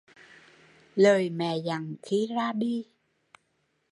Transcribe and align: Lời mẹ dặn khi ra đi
Lời 0.95 1.29
mẹ 1.29 1.57
dặn 1.65 1.95
khi 2.03 2.27
ra 2.37 2.53
đi 2.53 2.85